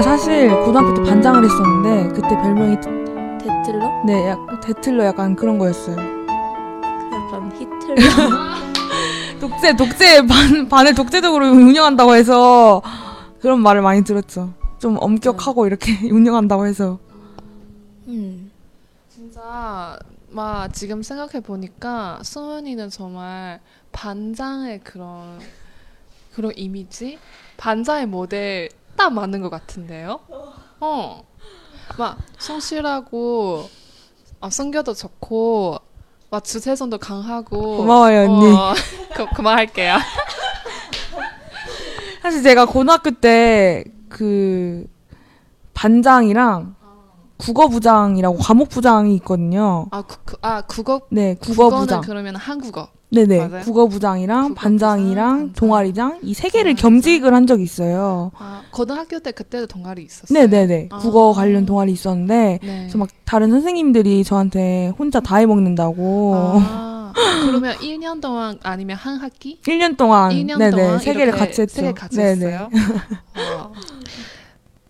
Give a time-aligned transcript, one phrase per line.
[0.00, 2.76] 제가 사실 고등학교 때 반장을 했었는데 그때 별명이
[3.38, 4.02] 데틀러?
[4.06, 5.96] 네, 약, 데틀러 약간 그런 거였어요.
[5.98, 7.96] 약간 히틀러.
[9.40, 12.82] 독재, 독재 반, 반을 독재적으로 운영한다고 해서
[13.40, 14.54] 그런 말을 많이 들었죠.
[14.78, 16.98] 좀 엄격하고 이렇게 운영한다고 해서.
[18.08, 18.50] 음.
[19.10, 19.98] 진짜
[20.30, 23.60] 막 지금 생각해 보니까 승은이는 정말
[23.92, 25.38] 반장의 그런
[26.32, 27.18] 그런 이미지,
[27.58, 30.20] 반장의 모델 딱 맞는 것 같은데요.
[30.80, 31.24] 어,
[31.96, 33.66] 막 성실하고
[34.42, 35.78] 아, 성격도 좋고
[36.28, 37.78] 막 주체성도 강하고.
[37.78, 38.52] 고마워요, 언니.
[38.54, 38.74] 어,
[39.14, 39.96] 그, 그만할게요.
[42.20, 44.84] 사실 제가 고등학교 때 그
[45.72, 46.74] 반장이랑
[47.40, 49.86] 국어부장이라고 과목부장이 있거든요.
[49.90, 52.00] 아, 구, 구, 아 국어 네, 국어부장.
[52.02, 52.88] 그러면 한국어.
[53.12, 53.38] 네네.
[53.48, 53.64] 맞아요?
[53.64, 55.52] 국어부장이랑 국어부장, 반장이랑 반장.
[55.54, 56.90] 동아리장 이 세 개를 동아리장.
[56.90, 58.30] 겸직을 한 적이 있어요.
[58.38, 60.38] 아, 고등학교 때 그때도 동아리 있었어요.
[60.38, 60.88] 네네네.
[60.92, 60.98] 아.
[60.98, 62.78] 국어 관련 동아리 있었는데 네.
[62.82, 67.12] 그래서 막 다른 선생님들이 저한테 혼자 다 해먹는다고 아,
[67.46, 69.60] 그러면 1년 동안 아니면 한 학기?
[69.62, 71.74] 1년 동안 1년 네네 동안 세 개를 같이 했죠.
[71.80, 72.46] 세개 같이 네네.
[72.46, 72.68] 했어요.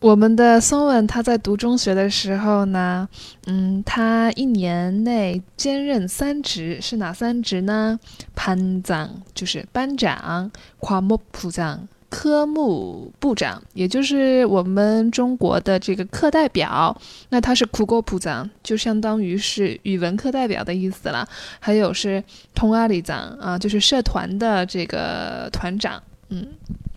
[0.01, 3.07] 我们的松文他在读中学的时候呢，
[3.47, 7.99] 嗯，他一年内兼任三职，是哪三职呢？
[8.35, 16.95] 班长就是班长，과목部长科目部长，也就是我们中国的这个课代表。
[17.29, 21.27] 那他是국어部长，就相当于是语文课代表的意思了。
[21.59, 22.23] 还有是
[22.53, 26.47] 同阿里长啊，就是社团的这个团长，嗯，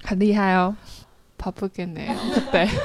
[0.03, 0.77] 很厉害哦。
[1.44, 2.68] 바쁘겠네요 그때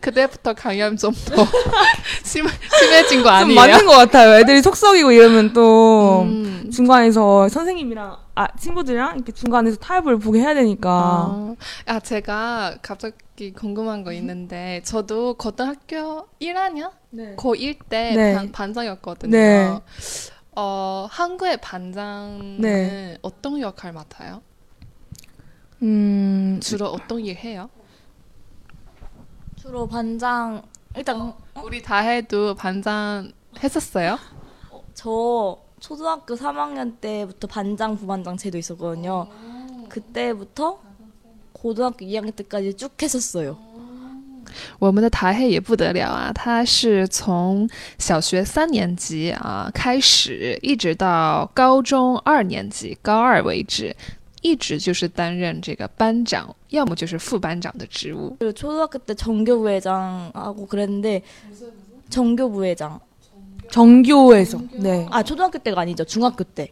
[0.00, 1.46] 그때부터 강연 좀더
[2.24, 2.44] 심,
[2.78, 3.54] 심해진 거좀 아니에요?
[3.54, 4.34] 맞는 것 같아요.
[4.40, 6.68] 애들이 속썩이고 이러면 또 음.
[6.72, 11.54] 중간에서 선생님이랑 아 친구들이랑 이렇게 중간에서 타협을 보게 해야 되니까 아,
[11.86, 16.90] 아, 제가 갑자기 궁금한 거 있는데, 저도 고등학교 1학년?
[17.36, 18.34] 고1 때 네.
[18.34, 19.30] 반, 반장이었거든요.
[19.30, 19.80] 네.
[20.56, 23.18] 어, 한국의 반장은 네.
[23.22, 24.42] 어떤 역할 맡아요?
[25.81, 27.69] 음 주로 어떤 일 해요?
[29.55, 30.63] 주로 반장
[30.95, 33.31] 일단 우리 다 해도 반장
[33.61, 34.17] 했었어요?
[34.93, 39.27] 저 초등학교 3학년 때부터 반장 부반장 제도 있었거든요.
[39.89, 40.79] 그때부터
[41.53, 43.57] 고등학교 2학년 때까지 쭉 했었어요.
[44.79, 47.69] 我们的台黑也不得了啊，他是从
[47.99, 53.95] 小学三年级啊开始，一直到高中二年级高二为止，
[54.41, 58.35] 一直就是担任这个班长，要么就是副班长的职务。
[58.39, 61.21] 그리고 초등학교 때 정교부회장하고 그랬는데
[62.09, 62.99] 정교부회장
[63.69, 66.71] 정교에서 네 아 초등학교 때가 아니죠 중학교 때.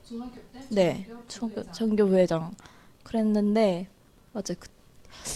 [0.69, 2.55] 네 정교, 정교부회장
[3.03, 3.87] 그랬는데
[4.31, 4.53] 맞아.
[4.53, 4.67] 그,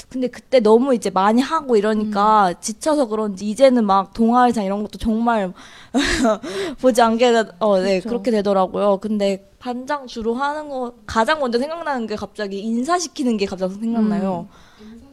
[0.08, 5.52] 근데 그때 너무 이제 많이 하고 이러니까 지쳐서 그런지 이제는 막 동아리장 이런 것도 정말
[6.80, 8.08] 보지 않게 되, 어, 네 그쵸.
[8.08, 8.98] 그렇게 되더라고요.
[8.98, 14.48] 근데 반장 주로 하는 거 가장 먼저 생각나는 게 갑자기 인사시키는 게 갑자기 생각나요.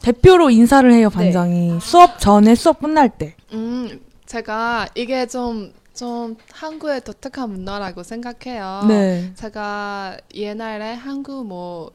[0.01, 7.01] 대표로 인사를 해요 반장이 수업 전에 수업 끝날 때 음, 제가 이게 좀, 좀 한국의
[7.01, 8.85] 독특한 문화라고 생각해요.
[8.87, 9.33] 네.
[9.35, 11.91] 제가 옛날에 한국 뭐,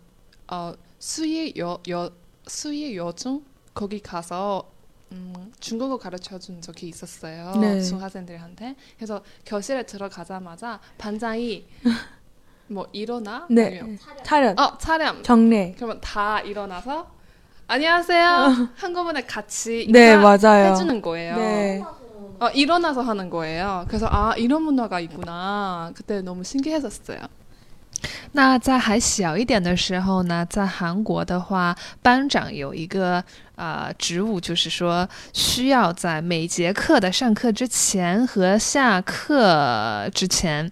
[0.48, 2.10] 어, 수의 여, 여,
[2.46, 3.42] 수의 여중?
[3.74, 4.70] 거기 가서,
[5.12, 7.52] 음, 중국어 가르쳐 준 적이 있었어요.
[7.60, 7.80] 네.
[7.80, 8.74] 중학생들한테.
[8.96, 11.66] 그래서 교실에 들어가자마자 반장이
[12.68, 13.46] 뭐 일어나?
[13.48, 13.78] 네.
[13.78, 15.22] 아니면 차렷 어, 차량.
[15.22, 17.08] 정례 그러면 다 일어나서
[17.68, 18.70] 안녕하세요.
[18.74, 20.72] 한꺼번에 같이 네, 맞아요.
[20.72, 21.36] 해주는 거예요.
[21.36, 21.84] 네
[22.40, 23.84] 어, 일어나서 하는 거예요.
[23.86, 25.92] 그래서 아 이런 문화가 있구나.
[25.94, 27.18] 그때 너무 신기했었어요.
[28.32, 33.22] 那在还小一点的时候呢，在韩国的话，班长有一个
[33.54, 40.70] 呃职务，就是说需要在每节课的上课之前和下课之前，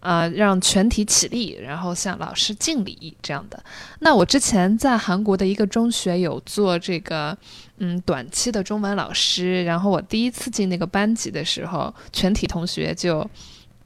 [0.00, 3.62] 呃，让全体起立，然后向老师敬礼这样的。
[4.00, 7.36] 那我之前在韩国的一个中学有做这个，
[7.78, 9.64] 嗯，短期的中文老师。
[9.64, 13.28] 然后我第一次进那个班级的时候，全体同学就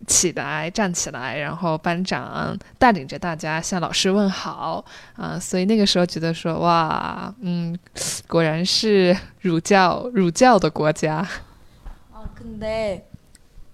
[0.07, 4.83] 起来站起来，然后班长带领着大家向老师问好
[5.15, 7.77] 啊、所以那个时候觉得说，哇，嗯，
[8.27, 11.25] 果然是儒教儒教的国家。
[12.13, 13.05] 아 근데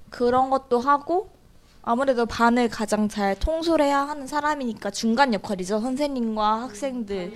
[0.10, 1.30] 그런 것도 하고
[1.84, 7.34] 아무래도 반을 가장 잘 통솔해야 하는 사람이니까 중간 역할이죠 선생님과 학생들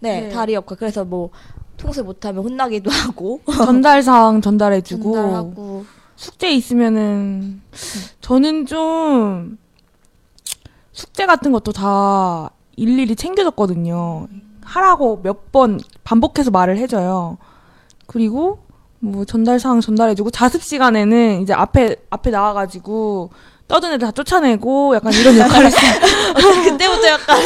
[0.00, 0.28] 네, 네.
[0.28, 1.30] 다리 역할 그래서 뭐
[1.78, 5.86] 통솔 못하면 혼나기도 하고 전달사항 전달해주고 전달하고
[6.21, 7.63] 숙제 있으면은
[8.21, 9.57] 저는 좀
[10.91, 14.27] 숙제 같은 것도 다 일일이 챙겨줬거든요.
[14.63, 17.39] 하라고 몇 번 반복해서 말을 해줘요.
[18.05, 18.59] 그리고
[18.99, 23.31] 뭐 전달 사항 전달해주고 자습 시간에는 이제 앞에 앞에 나와가지고
[23.67, 25.91] 떠든 애들 다 쫓아내고 약간 이런 역할을 했어요.
[26.69, 27.37] 그때부터 약간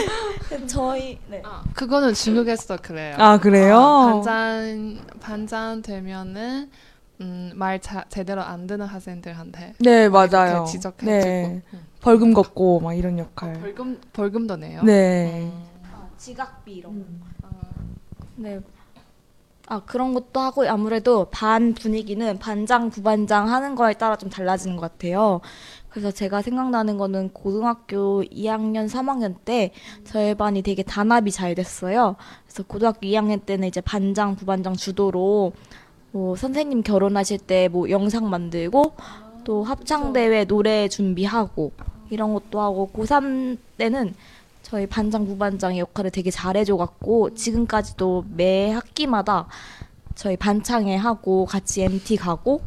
[0.66, 1.42] 저희 네.
[1.74, 3.16] 그거는 중국에서 그래요.
[3.18, 3.78] 아 그래요?
[3.78, 6.70] 아, 반장 반장 되면은
[7.24, 10.64] 음, 말 자, 제대로 안 듣는 학생들한테 네 맞아요.
[10.66, 11.86] 지적해주고 네 음.
[12.00, 13.54] 벌금 걷고 막 이런 역할.
[13.60, 14.82] 벌금 벌금도 내요.
[14.82, 15.50] 네.
[16.18, 17.48] 지각비 이런 거.
[18.36, 18.60] 네.
[19.66, 24.82] 아 그런 것도 하고 아무래도 반 분위기는 반장 부반장 하는 거에 따라 좀 달라지는 것
[24.82, 25.40] 같아요.
[25.88, 29.72] 그래서 제가 생각나는 거는 고등학교 2학년 3학년 때
[30.04, 32.16] 저희 반이 되게 단합이 잘 됐어요.
[32.46, 35.52] 그래서 고등학교 2학년 때는 이제 반장 부반장 주도로
[36.14, 38.92] 뭐 선생님 결혼하실 때 뭐 영상 만들고
[39.42, 41.72] 또 합창 대회 노래 준비하고
[42.08, 44.14] 이런 것도 하고 고3 때는
[44.62, 49.48] 저희 반장 부반장의 역할을 되게 잘해줘 갖고 지금까지도 매 학기마다
[50.14, 52.60] 저희 반창회 하고 같이 MT 가고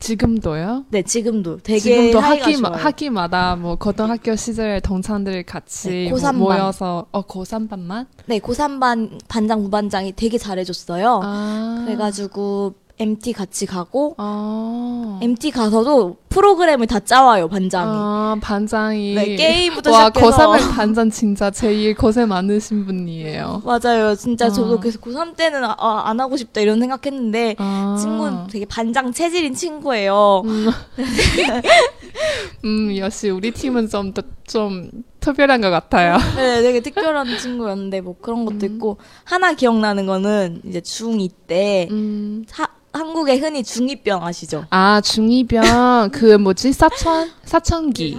[0.00, 0.84] 지금도요?
[0.88, 2.74] 네 지금도 되게 지금도 학기 좋아요.
[2.74, 6.36] 학기마다 뭐 고등학교 시절 동창들 같이 네, 뭐 고3 반.
[6.38, 11.20] 모여서 어 고3 반만 네 고3 반 반장 부반장이 되게 잘해 줬어요.
[11.22, 17.90] 아 그래 가지고 MT 같이 가고 아 MT 가서도 프로그램을 다 짜와요 반장이.
[17.92, 23.62] 아, 반장이 네 게임부터 와 시작해서 고3의 반장 진짜 제일 고생 많으신 분이에요.
[23.64, 24.14] 맞아요.
[24.14, 24.50] 진짜 아.
[24.50, 27.96] 저도 그래서 고3 때는 아, 아, 안 하고 싶다 이런 생각했는데 아.
[28.00, 30.42] 친구는 되게 반장 체질인 친구예요.
[30.44, 30.68] 음.
[32.64, 34.90] 음, 역시 우리 팀은 좀, 더- 좀
[35.20, 36.16] 특별한 것 같아요.
[36.36, 42.44] 네, 되게 특별한 친구였는데 뭐 그런 것도 있고 하나 기억나는 거는 이제 중2 때 음.
[42.52, 42.68] 하-
[42.98, 44.66] 한국에 흔히 중2병 아시죠?
[44.70, 48.18] 아, 중2병, 그 뭐지, 사천, 사천기.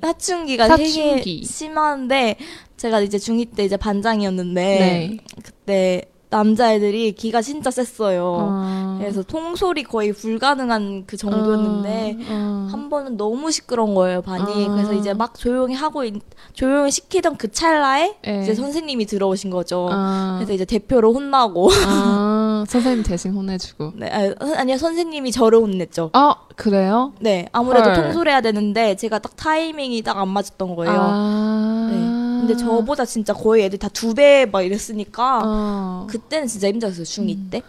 [0.00, 0.92] 사춘기가 사춘기.
[0.92, 2.36] 되게 심한데
[2.76, 5.16] 제가 이제 중2 때 이제 반장이었는데 네.
[5.42, 8.24] 그때 남자애들이 기가 진짜 셌어요.
[8.24, 8.96] 어.
[8.98, 12.68] 그래서 통솔이 거의 불가능한 그 정도였는데 어.
[12.70, 14.66] 한 번은 너무 시끄러운 거예요 반이.
[14.66, 14.72] 아.
[14.72, 16.22] 그래서 이제 막 조용히 하고 있-
[16.54, 18.42] 조용히 시키던 그 찰나에 네.
[18.42, 19.88] 이제 선생님이 들어오신 거죠.
[19.92, 20.36] 아.
[20.38, 23.92] 그래서 이제 대표로 혼나고 아, 선생님 대신 혼내주고.
[23.96, 26.10] 네, 아, 선- 아니 요 선생님이 저를 혼냈죠.
[26.14, 27.12] 어, 그래요?
[27.20, 27.94] 네, 아무래도 헐.
[28.02, 30.94] 통솔해야 되는데 제가 딱 타이밍이 딱 안 맞았던 거예요.
[30.96, 31.88] 아.
[31.90, 32.21] 네.
[32.46, 36.06] 근데 저보다 진짜 거의 애들 다 두 배 막 이랬으니까 어.
[36.10, 37.62] 그때는 진짜 힘들었어요 중2 때.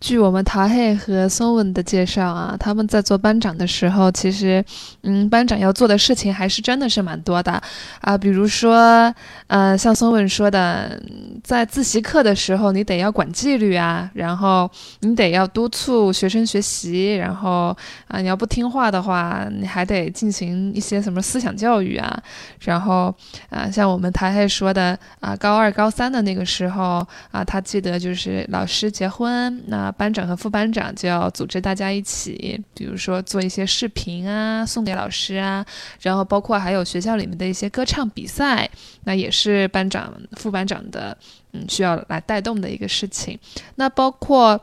[0.00, 4.64] 据我们塔黑和松文的介绍啊，他们在做班长的时候，其实，
[5.02, 7.62] 嗯，班长要做的事情还是真的是蛮多的
[8.00, 8.16] 啊。
[8.16, 9.14] 比如说，
[9.46, 11.00] 呃，像松文说的，
[11.44, 14.70] 在自习课的时候，你得要管纪律啊，然后
[15.00, 17.76] 你得要督促学生学习，然后
[18.08, 22.22] 啊，你要不听话的话，你还得进行一些什么思想教育啊。
[22.60, 23.14] 然后
[23.50, 35.64] 啊，像我们台黑说的啊，高二、高三的那个时候啊，他记得就是老师结婚，那班长和副班长就要组织大家一起，比如说做一些视频啊，送给老师啊，
[36.02, 38.68] 然后包括还有学校里面的一些歌唱比赛，
[39.04, 41.16] 那也是班长、副班长的
[41.52, 43.38] 嗯需要来带动的一个事情。
[43.76, 44.60] 那包括。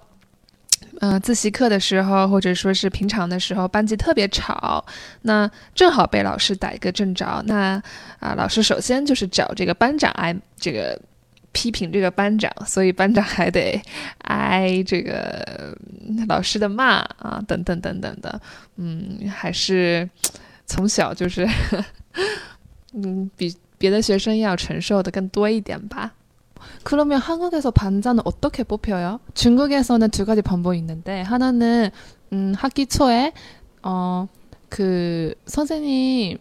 [1.00, 4.84] 呃，自习课的时候，或者说是平常的时候，班级特别吵，
[5.24, 7.44] 那正好被老师逮个正着。
[7.46, 7.82] 那
[8.20, 11.00] 啊，老师首先就是找这个班长挨这个
[11.57, 13.81] 批评这个班长，所以班长还得
[14.19, 18.41] 挨这个嗯老师的骂啊，等等等等的。
[18.77, 20.09] 嗯，还是
[20.67, 21.47] 从小就是
[22.95, 26.13] 嗯，比别的学生要承受的更多一点吧。
[26.85, 29.21] 그러면 한국에서 반장은 어떻게 뽑혀요?
[29.35, 31.91] 중국에서는 두 가지 방법이 있는데 하나는
[32.33, 33.33] 음, 학기 초에
[33.83, 34.27] 어
[34.73, 36.39] 그 선생님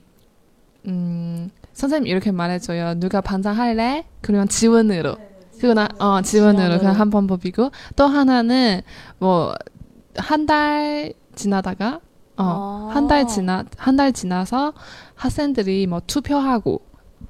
[0.87, 2.94] 음 선생님 이렇게 말해줘요.
[2.98, 4.06] 누가 반장 할래?
[4.22, 5.16] 그러면 지원으로.
[5.60, 8.80] 그거나 어 지원으로 그냥 한 방법이고 또 하나는
[9.18, 9.54] 뭐
[10.18, 12.00] 한 달 지나다가
[12.38, 14.72] 어 한 달 지나 한 달 지나서
[15.14, 16.80] 학생들이 뭐 투표하고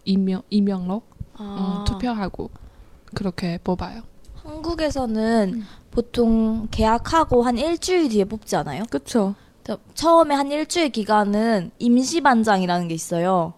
[0.05, 1.05] 임명 임명록
[1.39, 2.51] 아, 음, 투표하고
[3.15, 4.03] 그렇게 뽑아요.
[4.45, 8.85] 한국에서는 보통 계약하고 한 일주일 뒤에 뽑지 않아요?
[8.91, 9.35] 그쵸.
[9.65, 13.55] 저- 처음에 한 일주일 기간은 임시 반장이라는 게 있어요.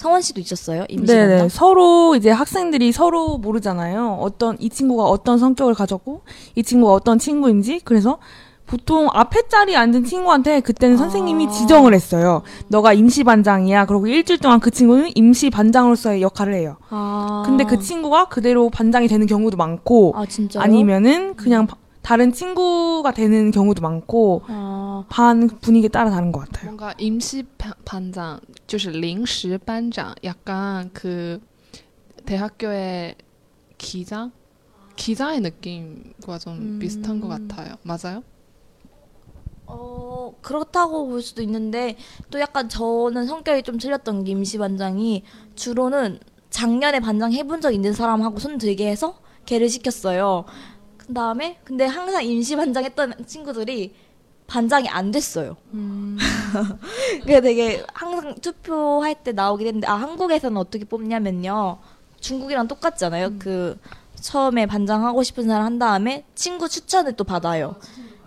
[0.00, 0.86] 성원 씨도 있었어요?
[0.88, 1.28] 임시반장?
[1.28, 1.48] 네네.
[1.50, 4.16] 서로 이제 학생들이 서로 모르잖아요.
[4.22, 6.22] 어떤, 이 친구가 어떤 성격을 가졌고,
[6.54, 7.80] 이 친구가 어떤 친구인지.
[7.84, 8.16] 그래서
[8.64, 11.50] 보통 앞에 자리에 앉은 친구한테 그때는 선생님이 아.
[11.50, 12.40] 지정을 했어요.
[12.68, 13.84] 너가 임시 반장이야.
[13.84, 16.76] 그리고 일주일 동안 그 친구는 임시 반장으로서의 역할을 해요.
[16.88, 17.42] 아.
[17.44, 20.62] 근데 그 친구가 그대로 반장이 되는 경우도 많고, 아, 진짜요?
[20.62, 26.65] 아니면은 그냥 바- 다른 친구가 되는 경우도 많고, 아, 반 분위기에 따라 다른 것 같아요.
[26.65, 31.41] 뭔가 임시 반- 반장, 就是临时班长, 약간 그
[32.25, 33.15] 대학교에
[33.77, 34.31] 기장?
[34.95, 36.79] 기자의 느낌과 좀 음.
[36.79, 37.75] 비슷한 것 같아요.
[37.83, 38.23] 맞아요?
[39.67, 41.97] 어, 그렇다고 볼 수도 있는데,
[42.29, 45.23] 또 약간 저는 성격이 좀 틀렸던 게 임시 반장이
[45.55, 46.19] 주로는
[46.51, 50.45] 작년에 반장 해본 적 있는 사람하고 손 들게 해서 걔를 시켰어요.
[51.10, 53.92] 그 다음에, 근데 항상 임시 반장 했던 친구들이
[54.46, 55.56] 반장이 안 됐어요.
[57.20, 61.78] 그게 되게 항상 투표할 때 나오긴 했는데, 아, 한국에서는 어떻게 뽑냐면요.
[62.20, 63.32] 중국이랑 똑같잖아요.
[63.40, 63.76] 그,
[64.20, 67.74] 처음에 반장하고 싶은 사람 한 다음에 친구 추천을 또 받아요.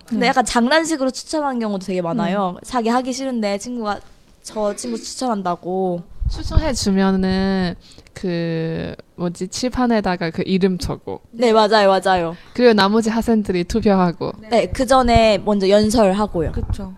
[0.06, 0.28] 근데 네.
[0.28, 2.58] 약간 장난식으로 추천하는 경우도 되게 많아요.
[2.63, 4.02] 자기 하기 싫은데 친구가
[4.42, 6.04] 저 친구 추천한다고.
[6.30, 7.75] 추천해 주면은
[8.13, 12.36] 그 뭐지 칠판에다가 그 이름 적고 네, 맞아요, 맞아요.
[12.53, 16.51] 그리고 나머지 학생들이 투표하고 네, 그 전에 먼저 연설하고요.
[16.53, 16.94] 그렇죠.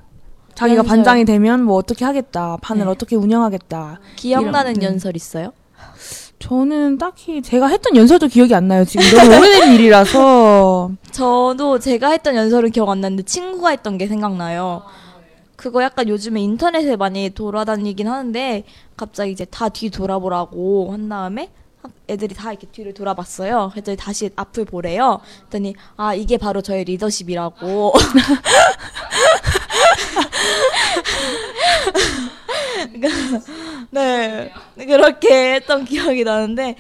[0.55, 0.89] 자기가 연설.
[0.97, 2.91] 반장이 되면 뭐 어떻게 하겠다, 판을 네.
[2.91, 3.99] 어떻게 운영하겠다.
[4.15, 4.85] 기억나는 이런, 네.
[4.87, 5.51] 연설 있어요?
[6.39, 8.85] 저는 딱히 제가 했던 연설도 기억이 안 나요.
[8.85, 10.91] 지금 너무 오래된 일이라서.
[11.11, 14.83] 저도 제가 했던 연설은 기억 안 나는데 친구가 했던 게 생각나요.
[15.65, 18.63] 그거 약간 요즘에 인터넷에 많이 돌아다니긴 하는데
[18.95, 21.49] 갑자기 이제 다 뒤 돌아보라고 한 다음에
[21.81, 23.69] 학- 애들이 다 이렇게 뒤를 돌아봤어요.
[23.71, 25.21] 그랬더니 다시 앞을 보래요.
[25.39, 27.93] 그랬더니 아 이게 바로 저의 리더십이라고.
[33.91, 36.75] 네 그렇게 했던 기억이 나는데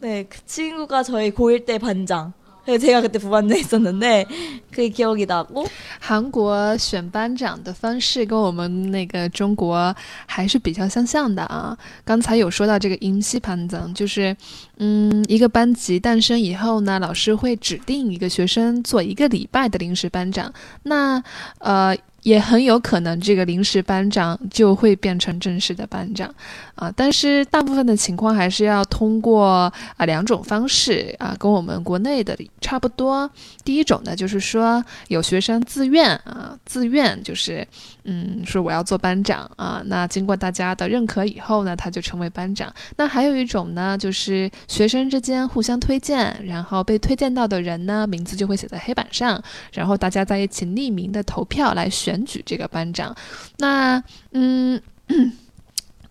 [0.00, 2.34] 네 그 친구가 저희 고1 때 반장.
[2.65, 4.25] 그래서 제가 그때 부반장 했었는데
[4.69, 5.65] 그게 기억이 나고
[5.99, 9.95] 韩国选班长的方式跟我们那个中国
[10.27, 11.75] 还是比较相像的啊。
[12.05, 14.37] 刚才有说到这个임시반장，就是
[14.77, 20.53] 嗯，一个班级诞生以后呢，老师会指定一个学生做一个礼拜的临时班长。
[20.83, 21.23] 那
[21.57, 21.97] 呃。
[22.26, 26.28] 也很有可能这个临时班长就会变成正式的班长
[26.74, 33.30] 啊，但是大部分的情况还是要通过啊两种方式啊，跟我们国内的差不多。
[33.64, 37.64] 第一种呢，就是说有学生自愿啊，自愿就是
[38.06, 42.72] 嗯说我要做班长啊，那经过大家的认可以后呢，他就成为班长。
[42.96, 53.14] 那还有一种呢，就是学生之间互相推荐，然后被推荐到的人呢，名字就会写在黑板上，然后大家在一起匿名的投票来选举这个班长。
[53.58, 54.80] 那嗯。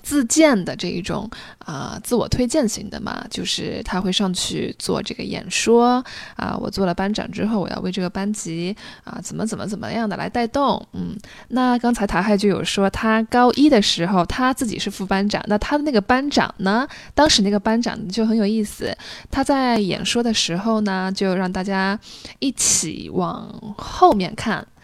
[0.06, 6.04] 自荐的这一种啊、自我推荐型的嘛，就是他会上去做这个演说
[6.36, 10.80] 啊、我做了班长之后，我要为这个班级啊、怎么怎么怎么样的来带动。
[10.94, 18.96] 嗯，那刚才塔海就有说，他高一的时候他自己是副班长，那他的那个班长呢，当时那个班长就很有意思，
[19.32, 22.00] 他在演说的时候呢，就让大家
[22.38, 24.68] 一起往后面看。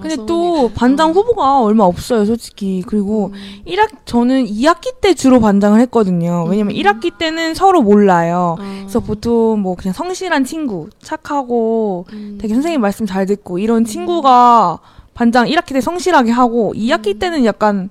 [0.00, 0.74] 근데 소문이 또 나.
[0.74, 1.12] 반장 어.
[1.12, 2.82] 후보가 얼마 없어요, 솔직히.
[2.86, 3.32] 그리고
[3.66, 6.44] 1학 저는 2학기 때 주로 반장을 했거든요.
[6.48, 8.56] 왜냐면 1학기 때는 서로 몰라요.
[8.58, 8.64] 어.
[8.80, 12.38] 그래서 보통 뭐 그냥 성실한 친구, 착하고 음.
[12.40, 14.78] 되게 선생님 말씀 잘 듣고 이런 친구가
[15.14, 17.88] 반장 1학기 때 성실하게 하고 2학기 때는 약간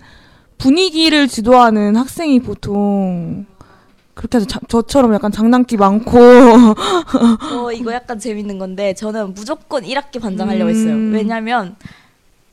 [0.57, 3.45] 분위기를 주도하는 학생이 보통
[4.15, 6.17] 그렇게 해서 자- 저처럼 약간 장난기 많고
[7.49, 10.93] 저 이거 약간 재밌는 건데 저는 무조건 1학기 반장 하려고 했어요.
[10.93, 11.11] 음.
[11.13, 11.75] 왜냐면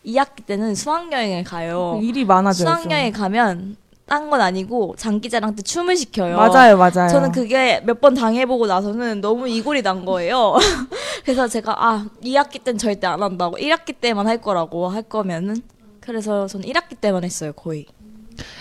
[0.05, 1.99] 2학기 때는 수학여행을 가요.
[2.03, 2.67] 일이 많아져요.
[2.69, 2.77] 좀.
[2.83, 3.77] 수학여행 가면
[4.07, 6.37] 딴 건 아니고 장기자랑 때 춤을 시켜요.
[6.37, 7.09] 맞아요, 맞아요.
[7.09, 10.57] 저는 그게 몇 번 당해보고 나서는 너무 이골이 난 거예요.
[11.25, 15.57] 그래서 제가 아 2학기 때는 절대 안 한다고 1학기 때만 할 거라고 할 거면은
[16.01, 17.87] 그래서 저는 1학기 때만 했어요 거의.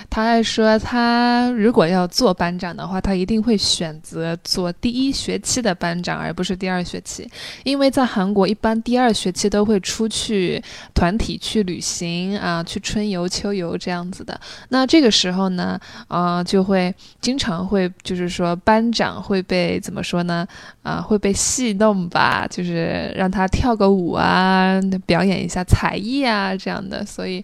[0.10, 7.30] 他还说，他如果要做班长的话，他一定会选择做第一学期的班长，而不是第二学期，
[7.64, 10.62] 因为在韩国一般第二学期都会出去
[10.94, 14.40] 团体去旅行啊，去春游、秋游这样子的。
[14.70, 20.46] 那这个时候呢，呃，就会经常会就是说班长会被怎么说呢？
[20.84, 27.44] 啊、会被戏弄吧，就是让他跳个舞啊，表演一下才艺啊这样的，所以。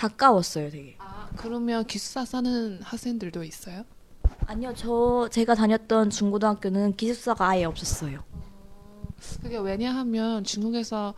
[0.00, 0.94] 가까웠어요, 되게.
[0.98, 3.84] 아, 그러면 기숙사 사는 학생들도 있어요?
[4.46, 8.20] 아니요, 저 제가 다녔던 중고등학교는 기숙사가 아예 없었어요.
[9.42, 11.12] 그게 왜냐하면 중국에서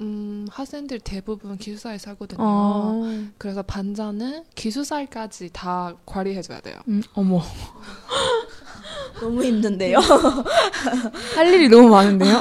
[0.00, 2.38] 음, 학생들 대부분 기숙사에 살거든요.
[2.40, 3.02] 어,
[3.36, 6.76] 그래서 반자는 기숙사까지 다 관리해줘야 돼요.
[6.86, 7.42] 음, 어머.
[9.20, 9.98] 너무 힘든데요.
[11.34, 12.38] 할 일이 너무 많은데요?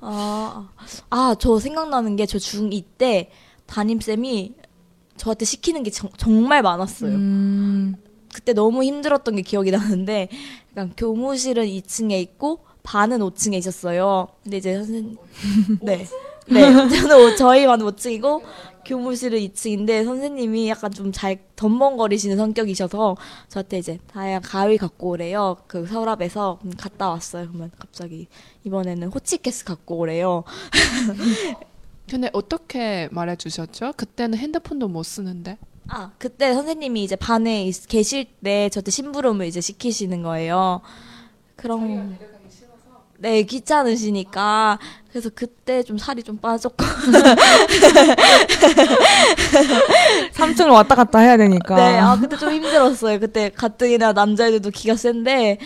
[0.00, 0.68] 아,
[1.10, 3.30] 아, 저 생각나는 게 저 중2 때
[3.66, 4.54] 담임쌤이
[5.20, 7.12] 저한테 시키는 게 정, 정말 많았어요.
[7.14, 7.94] 음,
[8.34, 10.28] 그때 너무 힘들었던 게 기억이 나는데,
[10.70, 14.28] 약간 교무실은 2층에 있고, 반은 5층에 있었어요.
[14.42, 15.16] 근데 이제 선생님,
[15.82, 16.06] 네.
[16.48, 16.60] 네.
[16.88, 18.42] 저는 오- 저희 반은 5층이고,
[18.86, 23.16] 교무실은 2층인데, 선생님이 약간 좀 잘 덤벙거리시는 성격이셔서,
[23.48, 25.58] 저한테 이제 다양 가위 갖고 오래요.
[25.66, 27.46] 그 서랍에서 음, 갔다 왔어요.
[27.48, 28.26] 그러면 갑자기,
[28.64, 30.44] 이번에는 호치케스 갖고 오래요.
[32.10, 33.92] 근데 어떻게 말해 주셨죠?
[33.96, 35.58] 그때는 핸드폰도 못 쓰는데.
[35.88, 40.80] 아, 그때 선생님이 이제 반에 있- 계실 때 저한테 심부름을 이제 시키시는 거예요.
[41.56, 42.16] 그럼
[43.18, 44.78] 네, 귀찮으시니까.
[45.10, 46.82] 그래서 그때 좀 살이 좀 빠졌고.
[50.34, 51.76] 3층을 왔다 갔다 해야 되니까.
[51.76, 53.18] 네, 아, 그때 좀 힘들었어요.
[53.20, 55.58] 그때 가뜩이나 남자애들도 기가 센데.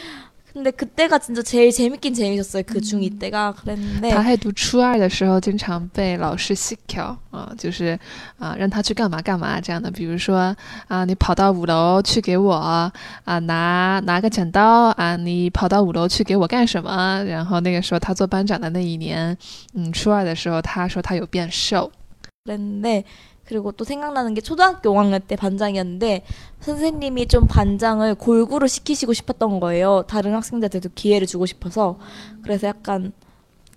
[0.53, 2.63] 근데 그때가 진짜 제일 재밌긴 재밌었어요.
[2.65, 3.53] 그 중2 때가.
[3.53, 4.09] 그랬는데.
[4.09, 7.97] 他还读初二的时候，经常被老师细挑啊，就是
[8.39, 9.91] 啊，让他去干嘛干嘛这样的。
[9.91, 10.55] 比如说
[10.87, 12.91] 啊，你跑到五楼去给我啊
[13.25, 17.23] 拿拿个剪刀啊，你跑到五楼去给我干什么？
[17.25, 19.37] 然后那个时候他做班长的那一年，
[19.75, 21.91] 嗯，初二的时候，他说他有变瘦，
[22.43, 23.03] 그랬는데
[23.44, 26.24] 그리고 또 생각나는 게 초등학교 5학년 때 반장이었는데
[26.60, 30.04] 선생님이 좀 반장을 골고루 시키시고 싶었던 거예요.
[30.08, 31.98] 다른 학생들한테도 기회를 주고 싶어서
[32.42, 33.12] 그래서 약간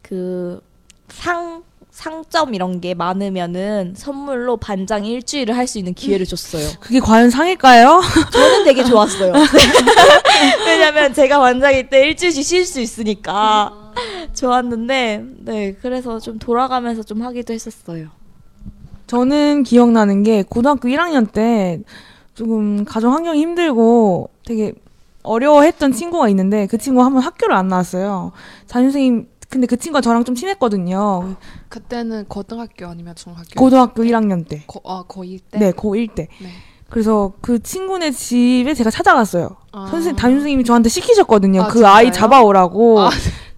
[0.02, 0.62] 그
[1.10, 6.68] 상 상점 이런 게 많으면은 선물로 반장 일주일을 할 수 있는 기회를 줬어요.
[6.80, 8.02] 그게 과연 상일까요?
[8.32, 9.34] 저는 되게 좋았어요.
[10.68, 13.94] 왜냐면 제가 반장일 때 일주일씩 쉴 수 있으니까
[14.36, 18.10] 좋았는데 네 그래서 좀 돌아가면서 좀 하기도 했었어요.
[19.08, 21.80] 저는 기억나는 게 고등학교 1학년 때
[22.36, 24.74] 조금 가정 환경이 힘들고 되게
[25.24, 28.32] 어려워했던 친구가 있는데 그 친구가 한 번 학교를 안 나왔어요.
[28.68, 31.36] 담임선생님 근데 그 친구가 저랑 좀 친했거든요.
[31.70, 33.44] 그때는 고등학교 아니면 중학교?
[33.56, 34.64] 고등학교 1학년 때.
[34.68, 35.58] 고, 아, 고2 때?
[35.60, 36.28] 네, 고1 때.
[36.42, 36.50] 네.
[36.90, 39.56] 그래서 그 친구네 집에 제가 찾아갔어요.
[39.72, 39.88] 아.
[39.90, 41.64] 선생님, 담임 선생님이 저한테 시키셨거든요.
[41.64, 42.22] 아, 그 아이 진짜요?
[42.22, 43.00] 잡아오라고.
[43.02, 43.10] 아.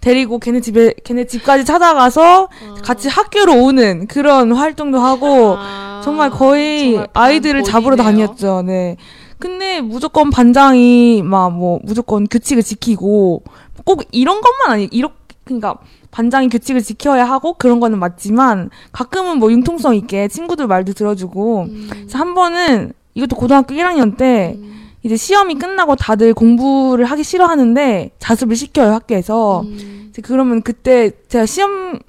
[0.01, 2.47] 데리고 걔네 집에, 걔네 집까지 찾아가서
[2.83, 8.27] 같이 학교로 오는 그런 활동도 하고, 아, 정말 거의 정말 아이들을 잡으러 본이네요.
[8.27, 8.62] 다녔죠.
[8.65, 8.95] 네.
[9.39, 13.43] 근데 무조건 반장이 막 뭐 무조건 규칙을 지키고
[13.85, 15.77] 꼭 이런 것만 아니 이렇게 그러니까
[16.12, 21.88] 반장이 규칙을 지켜야 하고 그런 거는 맞지만 가끔은 뭐 융통성 있게 친구들 말도 들어주고 음,
[21.89, 28.12] 그래서 한 번은 이것도 고등학교 1학년 때 음, 이제 시험이 끝나고 다들 공부를 하기 싫어하는데
[28.19, 30.07] 자습을 시켜요 학교에서 음.
[30.09, 31.99] 이제 그러면 그때 제가 시험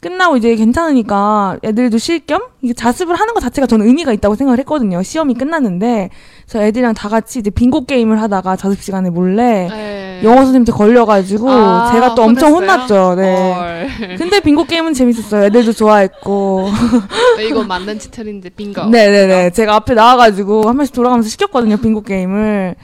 [0.00, 4.58] 끝나고 이제 괜찮으니까 애들도 쉴 겸 이게 자습을 하는 것 자체가 저는 의미가 있다고 생각을
[4.60, 5.02] 했거든요.
[5.02, 6.08] 시험이 끝났는데
[6.48, 10.20] 그래서 애들이랑 다 같이 이제 빙고 게임을 하다가 자습 시간에 몰래 네.
[10.24, 12.76] 영어 선생님한테 걸려가지고 아, 제가 또 엄청 혼냈어요?
[12.76, 13.14] 혼났죠.
[13.20, 13.52] 네.
[13.52, 14.16] 헐.
[14.16, 15.44] 근데 빙고 게임은 재밌었어요.
[15.44, 16.68] 애들도 좋아했고.
[17.48, 18.86] 이거 맞는 티틀인데 빙고.
[18.86, 19.50] 네네네.
[19.50, 21.76] 제가 앞에 나와가지고 한 번씩 돌아가면서 시켰거든요.
[21.78, 22.74] 빙고 게임을.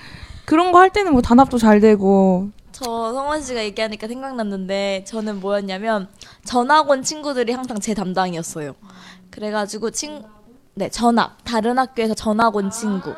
[0.45, 2.49] 그런 거 할 때는 뭐 단합도 잘 되고.
[2.73, 6.09] 저 성원 씨가 얘기하니까 생각났는데 저는 뭐였냐면
[6.46, 8.74] 전학온 친구들이 항상 제 담당이었어요.
[9.30, 10.24] 그래가지고 친,
[10.74, 13.14] 네 전학 다른 학교에서 전학 온 친구.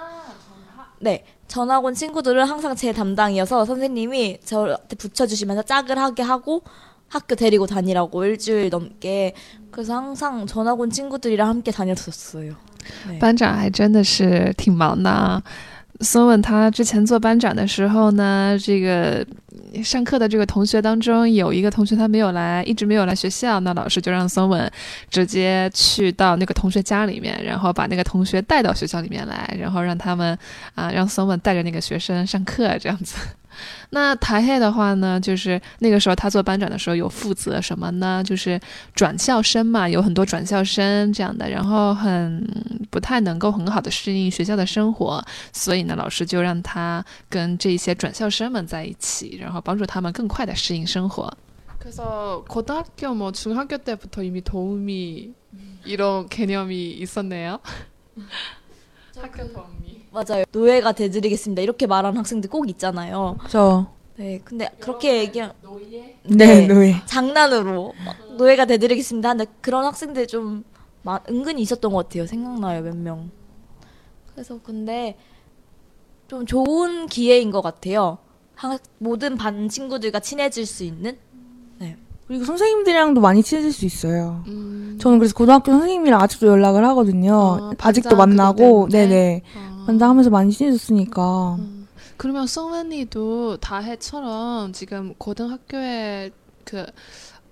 [0.99, 6.63] 네 전학 온 친구들은 항상 제 담당이어서 선생님이 저한테 붙여주시면서 짝을 하게 하고
[7.07, 9.35] 학교 데리고 다니라고 일주일 넘게
[9.69, 12.55] 그래서 항상 전학 온 친구들이랑 함께 다녔었어요.
[13.07, 13.19] 네.
[13.19, 15.41] 班长还真的是挺忙的啊。
[16.00, 19.26] 孙文他之前做班长的时候呢，这个
[19.82, 24.70] 上课的这个同学当中有一个同学他没有来，一直没有来学校，那老师就让孙文
[25.10, 30.38] 直接去到那个同学家里面，然后把那个同学带到学校里面来，然后让他们
[30.74, 33.16] 啊、让孙文带着那个学生上课这样子。
[33.91, 38.23] 那台黑的话呢，就是那个时候他做班长的时候有负责什么呢？
[38.25, 38.59] 就是
[38.95, 42.43] 转校生嘛，有很多转校生这样的，然后很
[42.89, 51.31] 不太能够很好的适应学校的生活，所以呢，老师就让他跟这些转校生们在一起，然后帮助他们更快的适应生活。
[51.79, 55.33] 그래서 고등학교 뭐 중학교 때부터 이미 도우미
[55.85, 57.59] 이런 개념이 있었네요.
[59.15, 59.96] 학교 도우미.
[60.10, 60.44] 맞아요.
[60.52, 61.62] 노예가 돼드리겠습니다.
[61.62, 63.36] 이렇게 말하는 학생들 꼭 있잖아요.
[63.48, 66.18] 저 네, 근데 그렇게 얘기한 노예?
[66.24, 66.96] 네, 노예.
[67.06, 67.94] 장난으로
[68.36, 69.28] 노예가 돼드리겠습니다.
[69.28, 70.64] 근데 그런 학생들 좀
[71.02, 72.26] 마, 은근히 있었던 것 같아요.
[72.26, 73.30] 생각나요, 몇 명.
[74.34, 75.16] 그래서 근데
[76.26, 78.18] 좀 좋은 기회인 것 같아요.
[78.56, 81.16] 하, 모든 반 친구들과 친해질 수 있는.
[81.78, 81.96] 네.
[82.26, 84.42] 그리고 선생님들이랑도 많이 친해질 수 있어요.
[84.48, 84.98] 음.
[85.00, 87.72] 저는 그래서 고등학교 선생님이랑 아직도 연락을 하거든요.
[87.78, 89.42] 아, 직도 만나고, 네네.
[89.56, 89.67] 아.
[89.88, 91.56] 반장하면서 많이 친해졌으니까.
[91.58, 91.88] 음.
[92.18, 96.30] 그러면 송은이도 다해처럼 지금 고등학교에
[96.64, 96.84] 그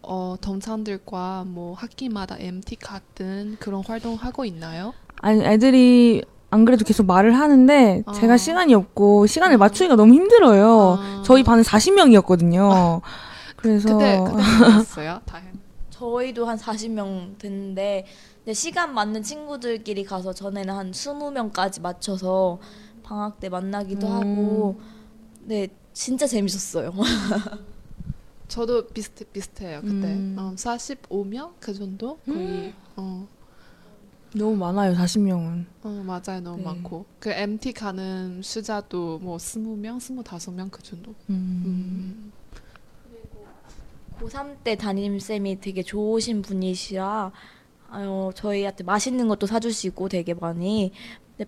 [0.03, 4.93] 어, 동창들과 뭐 학기마다 MT 같은 그런 활동하고 있나요?
[5.23, 8.13] 아니 애들이 안 그래도 계속 말을 하는데 아.
[8.13, 9.59] 제가 시간이 없고 시간을 아.
[9.59, 10.99] 맞추기가 너무 힘들어요.
[11.01, 11.23] 아.
[11.25, 13.01] 저희 반은 40명이었거든요.
[13.57, 15.21] 그래서 그때 그때 어요
[15.89, 18.05] 저희도 한 40명 됐는데
[18.55, 22.61] 시간 맞는 친구들끼리 가서 전에는 한 20명까지 맞춰서
[23.03, 24.13] 방학 때 만나기도 음.
[24.13, 24.81] 하고
[25.41, 26.93] 네 진짜 재밌었어요.
[28.49, 30.37] 저도 비슷 비슷해요 그때 음.
[30.39, 32.75] 어, 45명 그 정도 거의 음.
[32.97, 33.29] 어.
[34.35, 35.65] 너무 많아요 40명은.
[35.83, 36.65] 어 맞아요 너무 네.
[36.65, 41.15] 많고 그 MT 가는 수자도 뭐 20명 25명 그 정도.
[41.31, 41.63] 음.
[41.67, 42.33] 음.
[44.21, 47.33] 고3 때 담임 쌤이 되게 좋으신 분이시라
[48.05, 50.93] 어, 저희한테 맛있는 것도 사주시고 되게 많이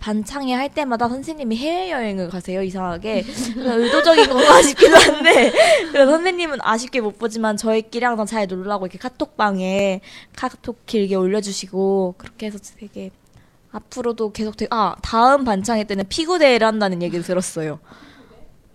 [0.01, 3.25] 반창회 할 때마다 선생님이 해외여행을 가세요, 이상하게.
[3.57, 5.51] 의도적인 건가 싶기도 한데,
[5.93, 10.03] 선생님은 아쉽게 못 보지만 저희끼리 항상 잘 놀라고 이렇게 카톡방에
[10.37, 13.11] 카톡 길게 올려주시고, 그렇게 해서 되게
[13.73, 17.79] 앞으로도 계속 되게, 아, 다음 반창회 때는 피구대회를 한다는 얘기를 들었어요.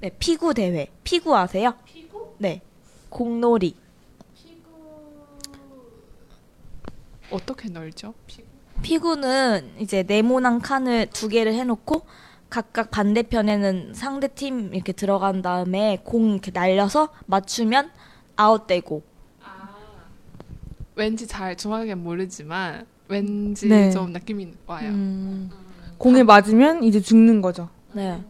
[0.02, 0.88] 네, 피구대회.
[1.04, 1.76] 피구 아세요?
[1.86, 2.34] 피구?
[2.40, 2.62] 네.
[3.10, 3.76] 공놀이.
[7.34, 7.68] 어떻게?
[8.28, 8.44] 피구?
[8.82, 12.06] 피구는 이제 네모난 칸을 두 개를 해놓고
[12.50, 17.90] 각각 반대편에는 상대 팀 이렇게 들어간 다음에 공 이렇게 날려서 맞추면
[18.36, 19.02] 아웃되고.
[19.44, 19.70] 아,
[20.96, 23.90] 왠지 잘 정확하게 모르지만 왠지 네.
[23.92, 24.90] 좀 느낌이 와요.
[24.90, 25.50] 음.
[25.98, 27.70] 공에 맞으면 이제 죽는 거죠.
[27.94, 28.22] 네.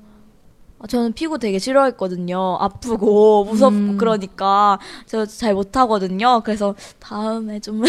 [0.83, 2.59] 아, 저는 피구 되게 싫어했거든요.
[2.61, 3.97] 아프고 무섭고 음.
[3.99, 6.41] 그러니까 저 잘 못하거든요.
[6.45, 7.83] 그래서 다음에 좀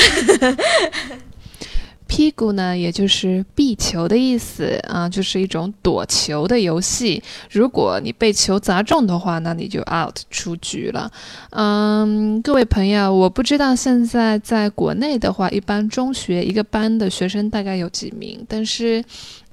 [2.07, 7.21] 屁股呢，也 就是避球的意思啊，就是一种躲球的游戏。
[7.51, 11.12] 如果你被球砸中的话，那你就 out 出局了。
[11.51, 19.05] 嗯，各位朋友，我不知道现在在国内的话，一般中学一个班的学生大概有几名，但是，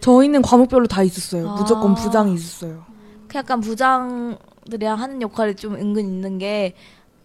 [0.00, 1.50] 저희는 과목별로 다 있었어요.
[1.50, 1.54] 아.
[1.54, 2.84] 무조건 부장이 있었어요.
[3.28, 6.74] 그 약간 부장들이랑 하는 역할이 좀 은근 있는 게,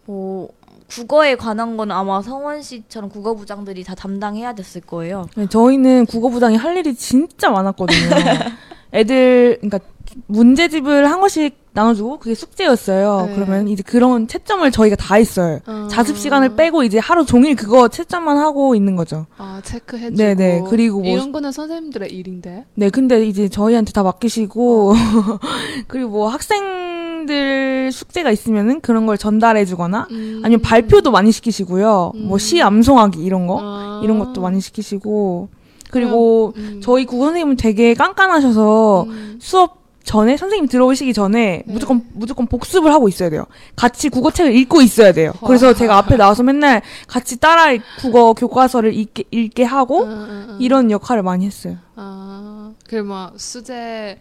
[0.06, 0.50] 뭐,
[0.88, 5.28] 국어에 관한 건 아마 성원 씨처럼 국어 부장들이 다 담당해야 됐을 거예요.
[5.36, 7.98] 네, 저희는 국어 부장이 할 일이 진짜 많았거든요.
[8.94, 9.80] 애들, 그러니까
[10.28, 13.28] 문제집을 한 권씩 나눠주고 그게 숙제였어요.
[13.28, 13.36] 네.
[13.36, 15.60] 그러면 이제 그런 채점을 저희가 다 했어요.
[15.66, 15.88] 어...
[15.90, 19.26] 자습 시간을 빼고 이제 하루 종일 그거 채점만 하고 있는 거죠.
[19.38, 20.16] 아 체크해주고.
[20.16, 20.64] 네네.
[20.70, 22.66] 그리고 뭐 이런 거는 선생님들의 일인데.
[22.76, 24.96] 네, 근데 이제 저희한테 다 맡기시고 어.
[25.88, 26.86] 그리고 뭐 학생
[27.26, 30.42] 학생들 숙제가 있으면은 그런 걸 전달해주거나 음.
[30.44, 32.14] 아니면 발표도 많이 시키시고요.
[32.16, 32.28] 음.
[32.28, 34.02] 뭐시 암송하기 이런 거 아.
[34.04, 35.50] 이런 것도 많이 시키시고
[35.92, 36.80] 그리고 음.
[36.82, 39.38] 저희 국어 선생님은 되게 깐깐하셔서 음.
[39.40, 41.73] 수업 전에 선생님 들어오시기 전에 네.
[41.73, 43.45] 무조건 무조건 복습을 하고 있어야 돼요.
[43.77, 45.33] 같이 국어책을 읽고 있어야 돼요.
[45.47, 47.67] 그래서 제가 앞에 나와서 맨날 같이 따라
[47.99, 51.77] 국어 교과서를 읽게, 읽게 하고 음, 음, 이런 역할을 많이 했어요.
[51.97, 54.19] 아, 그뭐 수제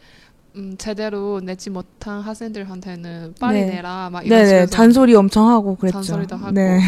[0.57, 3.75] 음, 제대로 내지 못한 학생들한테는 빨리 네.
[3.75, 6.01] 내라 막 이런 네네 잔소리 엄청 하고 그랬죠.
[6.01, 6.51] 잔소리도 하고.
[6.51, 6.81] 네.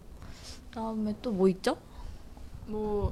[0.69, 1.77] 그다음에 또 뭐 있죠?
[2.67, 3.11] 뭐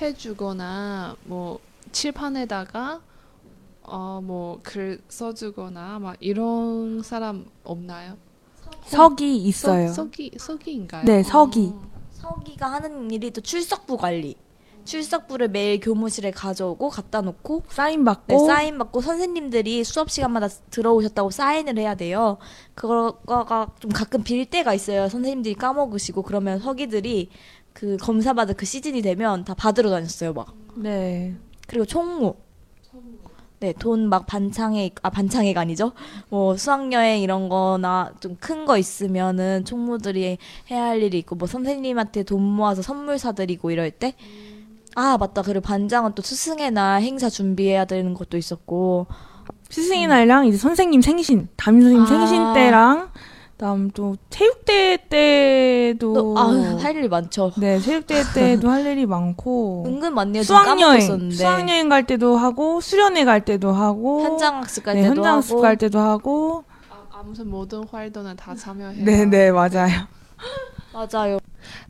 [0.00, 1.58] 홍보해주거나 뭐
[1.92, 3.00] 칠판에다가
[3.85, 8.17] 어 뭐 글 써주거나 막 이런 사람 없나요?
[8.85, 9.87] 서기 있어요.
[9.91, 11.05] 서, 기 서기인가요?
[11.05, 11.71] 네, 서기.
[11.73, 11.81] 어.
[12.11, 14.35] 서기가 하는 일이 또 출석부 관리.
[14.85, 21.29] 출석부를 매일 교무실에 가져오고 갖다 놓고 사인 받고 네, 사인 받고 선생님들이 수업 시간마다 들어오셨다고
[21.29, 22.37] 사인을 해야 돼요.
[22.75, 25.07] 그거가 좀 가끔 빌 때가 있어요.
[25.07, 27.29] 선생님들이 까먹으시고 그러면 서기들이
[27.71, 30.53] 그 검사 받을 그 시즌이 되면 다 받으러 다녔어요, 막.
[30.75, 31.33] 네.
[31.67, 32.35] 그리고 총무.
[33.63, 35.93] 네, 돈 막 반창회, 아, 반창회가 아니죠?
[36.29, 40.37] 뭐, 수학 여행 이런 거나 좀 큰 거 있으면은 총무들이
[40.69, 44.15] 해야 할 일이 있고, 뭐, 선생님한테 돈 모아서 선물 사 드리고 이럴 때,
[44.95, 49.07] 아 맞다 그리고 반장은 또 스승의 날 행사 준비해야 되는 것도 있었고
[49.69, 52.05] 스승의 날랑 이제 선생님 생신 담임 선생님 아.
[52.05, 53.19] 생신 때랑 그
[53.62, 57.50] 다음 또 체육대회 때도 아, 할 일이 많죠.
[57.56, 60.44] 네, 체육대회 때도 할 일이 많고 은근 많네요.
[60.44, 65.62] 수학여행 수학여행 갈 때도 하고 수련회 갈 때도 하고 현장학습 갈 네, 때도 현장학습 하고.
[65.62, 66.64] 갈 때도 하고
[67.10, 69.04] 아, 무슨 모든 활동을 다 참여해요.
[69.04, 70.06] 네, 네, 맞아요.
[70.92, 71.40] 맞아요.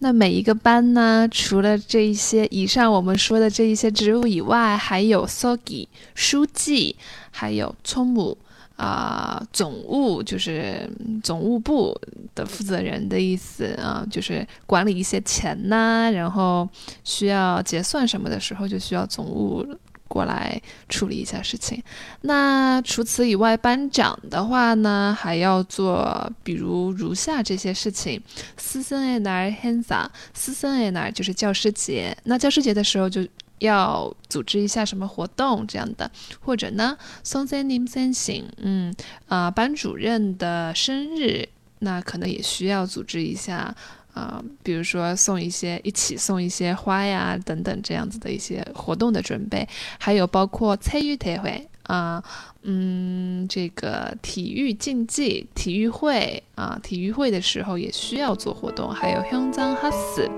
[0.00, 6.96] 那每一个班呢，除了这一些以上我们说的这一些职务以外，还有 sogi 书记，
[7.30, 8.36] 还有聪母
[8.75, 10.89] 啊总务，就是
[11.23, 11.99] 总务部
[12.35, 16.67] 的负责人的意思啊，就是管理一些钱呐，然后
[17.03, 19.65] 需要结算什么的时候，就需要总务。
[20.05, 21.81] 过来处理一下事情。
[22.21, 28.21] 那除此以外，班长的话呢，还要做比如如下这些事情：
[28.55, 30.05] 师生诶那儿 hansa，
[30.35, 32.15] 师生诶那儿就是教师节。
[32.25, 33.25] 那教师节的时候就
[33.63, 38.93] 要组织一下什么活动这样的，或者呢，松森林森行，嗯
[39.27, 41.47] 啊，班主任的生日，
[41.79, 43.75] 那可能也需要组织一下。
[44.13, 52.23] 啊，比如说送一些一起送一些花呀，等等这样子的一些活动的准备，还有包括参与特会啊，
[52.61, 60.29] 嗯，这个体育竞技、体育会啊，体育会的时候也需要做活动，还有 hunzang has，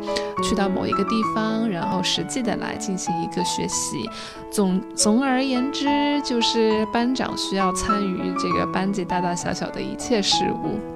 [0.43, 4.09] 去到某一个地方，然后实际的来进行一个学习。
[4.51, 10.94] 总总而言之，就是班长需要参与这个班级大大小小的一切事务。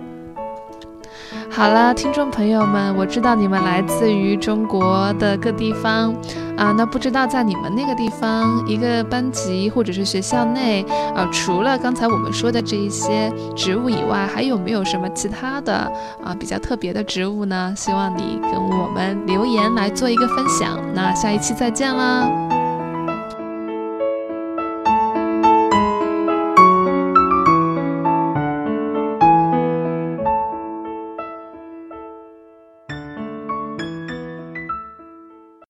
[1.49, 6.13] 好了，听众朋友们，我知道你们来自于中国的各地方
[6.57, 10.83] 啊，那不知道在你们那个地方，一个班级或者是学校内
[11.15, 15.73] 啊，除了刚才我们说的这一些植物以外，还有没有什么其他的
[16.23, 17.73] 啊比较特别的植物呢？
[17.75, 20.79] 希望你跟我们留言来做一个分享。
[20.93, 22.48] 那下一期再见啦！